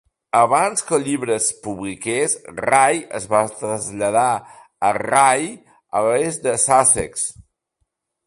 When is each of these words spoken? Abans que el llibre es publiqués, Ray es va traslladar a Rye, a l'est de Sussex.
Abans 0.37 0.83
que 0.85 0.93
el 0.97 1.03
llibre 1.07 1.35
es 1.41 1.49
publiqués, 1.65 2.31
Ray 2.69 3.03
es 3.19 3.27
va 3.33 3.41
traslladar 3.59 4.25
a 4.89 4.91
Rye, 4.99 5.51
a 6.01 6.05
l'est 6.07 6.45
de 6.49 6.57
Sussex. 6.65 7.27